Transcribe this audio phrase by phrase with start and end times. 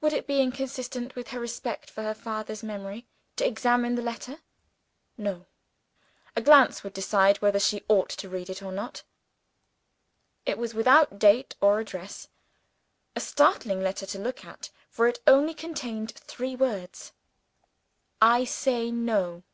[0.00, 4.40] Would it be inconsistent with her respect for her father's memory to examine the letter?
[5.16, 5.46] No;
[6.34, 9.04] a glance would decide whether she ought to read it or not.
[10.44, 12.26] It was without date or address;
[13.14, 17.12] a startling letter to look at for it only contained three words:
[18.20, 19.44] "I say No."